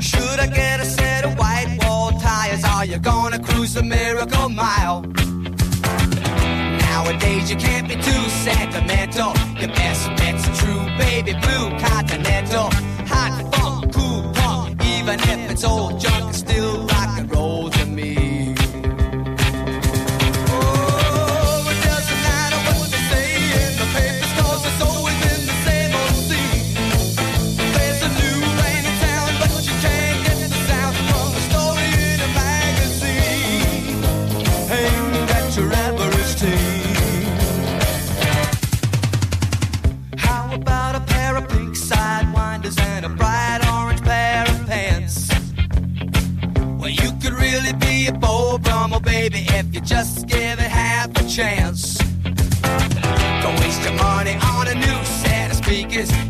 [0.00, 2.64] Should I get a set of white wall tires?
[2.64, 5.02] Are you gonna cruise the miracle mile?
[6.88, 9.34] Nowadays you can't be too sentimental.
[9.60, 12.70] Your best bet's true baby blue continental.
[13.12, 13.67] Hot funk,
[15.60, 15.64] it's
[16.04, 16.27] junk,
[49.30, 51.98] baby, if you just give it half a chance.
[53.42, 56.27] Don't waste your money on a new set of speakers.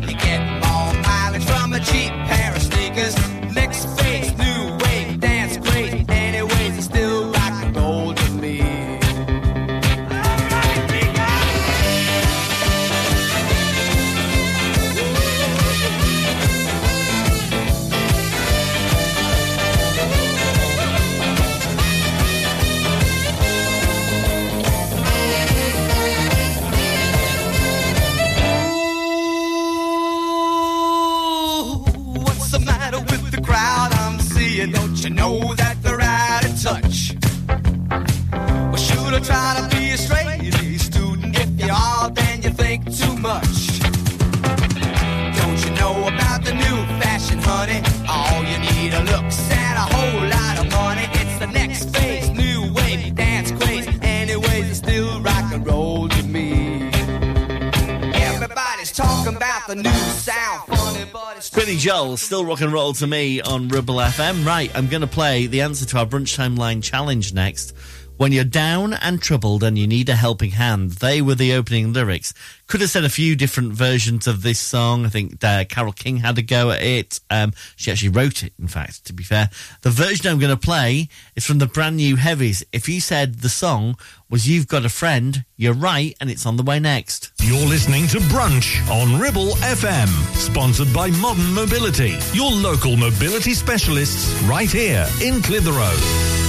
[61.79, 64.45] Joel, still rock and roll to me on Ribble FM.
[64.45, 67.73] Right, I'm going to play the answer to our brunch timeline challenge next.
[68.19, 71.93] When you're down and troubled and you need a helping hand, they were the opening
[71.93, 72.33] lyrics.
[72.67, 75.05] Could have said a few different versions of this song.
[75.05, 77.21] I think uh, Carole King had a go at it.
[77.29, 79.49] Um, she actually wrote it, in fact, to be fair.
[79.83, 82.61] The version I'm going to play is from the brand new Heavies.
[82.73, 83.95] If you said the song
[84.29, 87.31] was You've Got a Friend, you're right, and it's on the way next.
[87.39, 94.29] You're listening to Brunch on Ribble FM, sponsored by Modern Mobility, your local mobility specialists
[94.41, 96.48] right here in Clitheroe.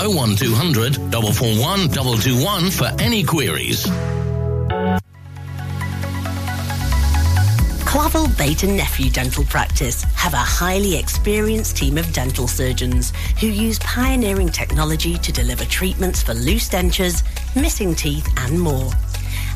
[0.00, 3.86] 01200 441 221 for any queries.
[7.92, 13.48] Clavel Bait and Nephew Dental Practice have a highly experienced team of dental surgeons who
[13.48, 17.22] use pioneering technology to deliver treatments for loose dentures,
[17.54, 18.90] missing teeth, and more.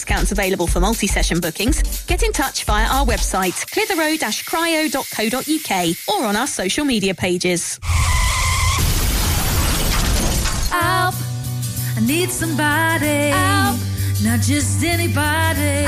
[0.00, 6.46] discounts available for multi-session bookings, get in touch via our website, clitheroe-cryo.co.uk or on our
[6.46, 7.78] social media pages.
[10.72, 11.14] Help.
[11.96, 13.30] I need somebody.
[14.24, 15.84] Not just anybody.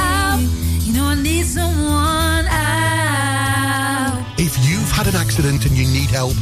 [0.84, 2.44] You know, I need someone.
[2.44, 4.18] Help.
[4.38, 6.36] If you've had an accident and you need help,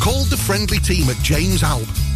[0.00, 2.15] call the friendly team at James Alpe.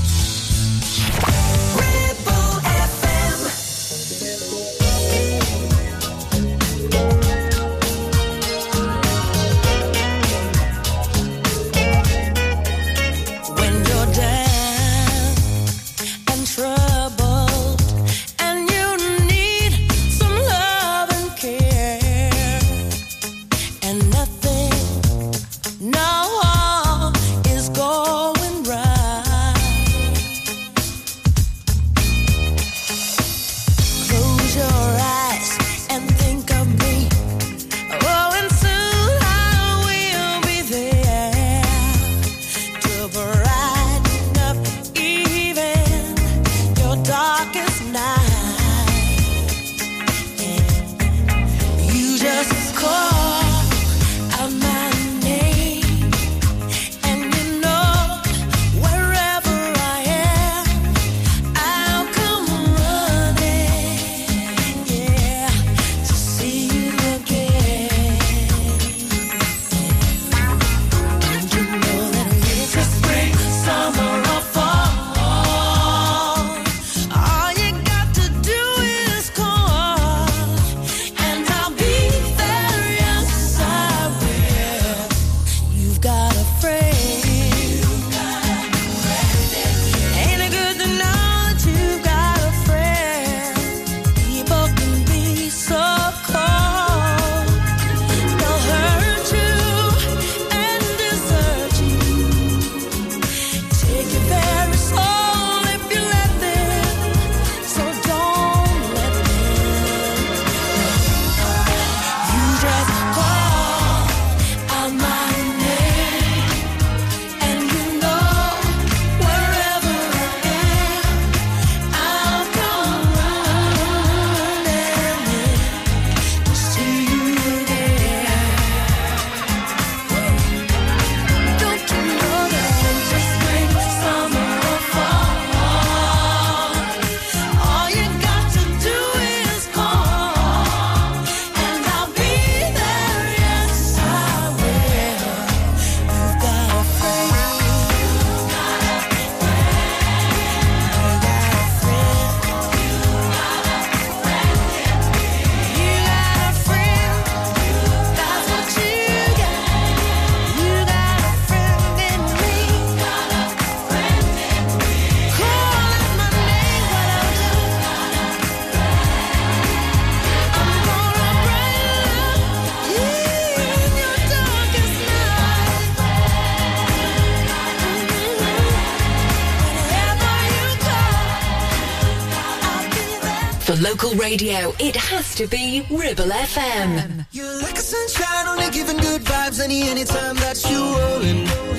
[183.91, 187.25] Local radio, it has to be Ribble FM.
[187.33, 191.70] You're like a sunshine, only giving good vibes any anytime that you rolling.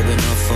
[0.00, 0.47] And I think it's rubbing off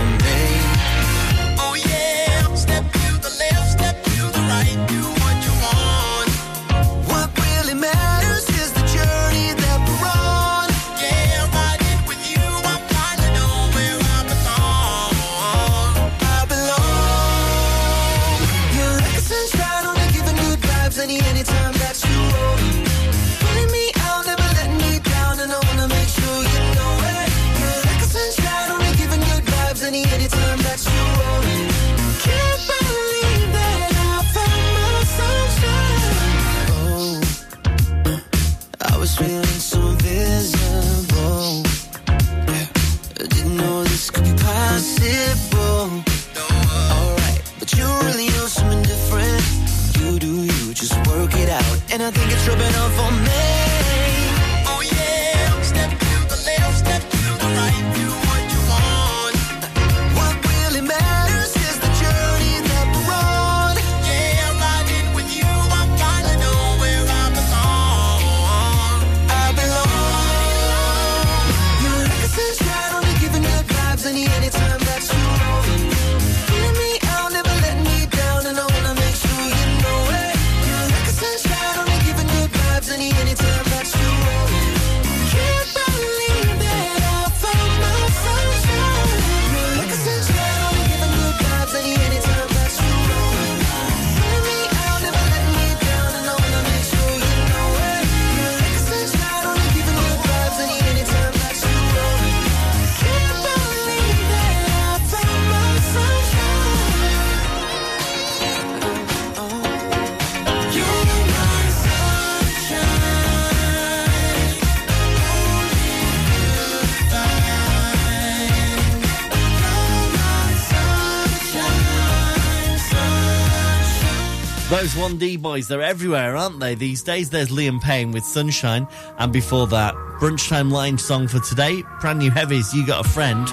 [124.83, 126.75] Those 1D boys, they're everywhere, aren't they?
[126.75, 128.85] These days, there's Liam Payne with Sunshine.
[129.17, 133.47] And before that, Brunchtime Line song for today, brand new heavies, You Got a Friend.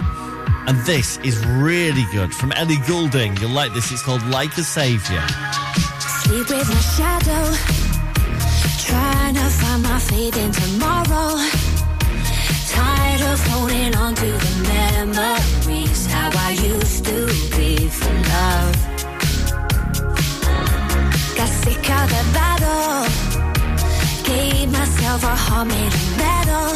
[0.67, 3.37] And this is really good from Ellie Goulding.
[3.37, 5.25] You'll like this, it's called Like a Savior.
[6.01, 7.55] Sleep with my shadow,
[8.89, 10.01] trying to find my
[10.37, 11.39] in tomorrow.
[12.67, 17.27] Tired of holding on to the memories, how I used to
[17.57, 18.90] be for love.
[22.01, 23.05] fought that battle.
[24.25, 26.71] Gave myself a heart made of metal.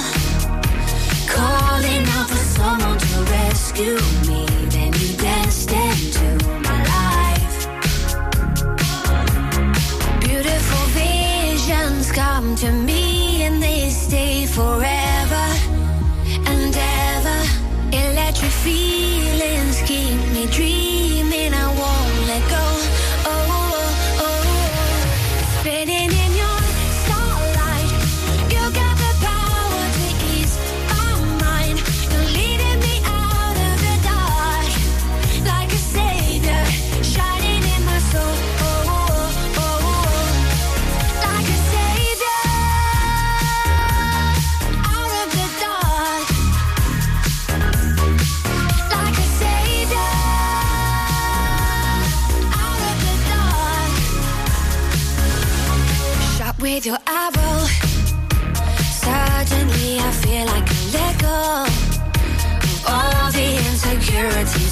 [1.28, 3.98] Calling out for someone to rescue
[4.28, 4.46] me.
[4.74, 6.26] Then you danced into
[6.68, 7.56] my life.
[10.20, 15.46] Beautiful visions come to me, and they stay forever
[16.51, 16.74] and
[17.12, 17.40] ever.
[17.92, 20.93] Electric feelings keep me dreaming.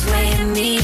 [0.03, 0.82] swaying me.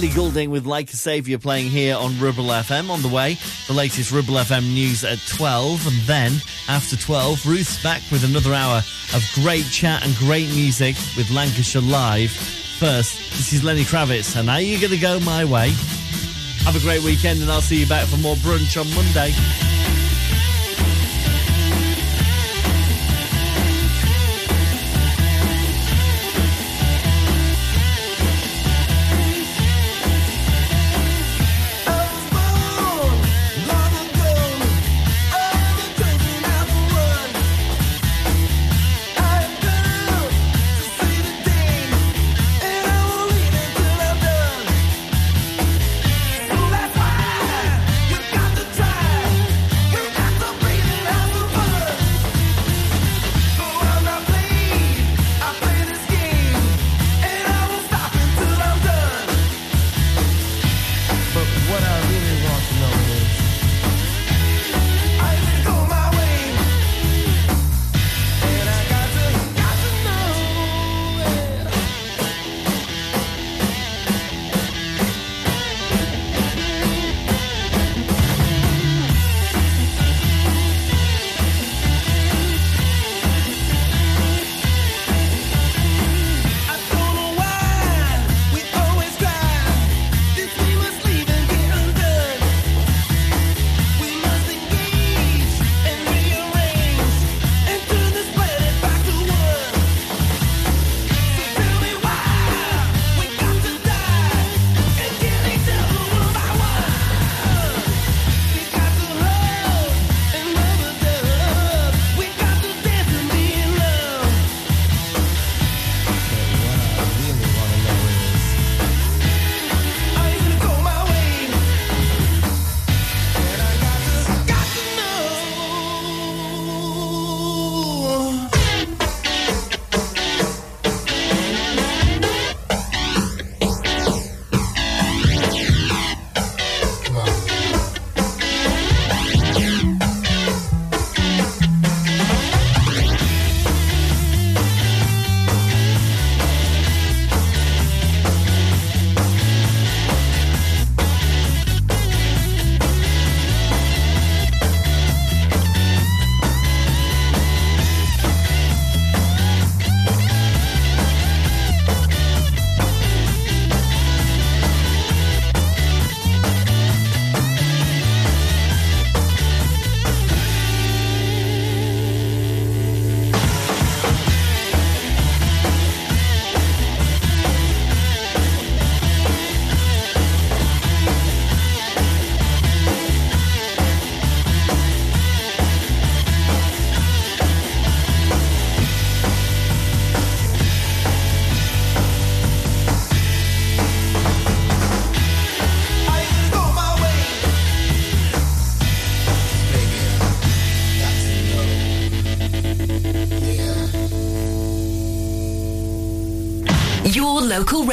[0.00, 2.88] Ellie Goulding with Like a Saviour playing here on Ribble FM.
[2.88, 3.36] On the way,
[3.66, 5.86] the latest Ribble FM news at 12.
[5.86, 6.32] And then,
[6.70, 11.82] after 12, Ruth's back with another hour of great chat and great music with Lancashire
[11.82, 12.30] Live.
[12.30, 15.68] First, this is Lenny Kravitz, and are you going to go my way?
[16.64, 19.34] Have a great weekend, and I'll see you back for more brunch on Monday.